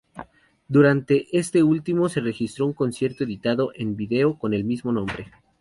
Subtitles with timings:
[0.67, 5.27] Durante este última se registró un concierto editado en video, con el mismo nombre.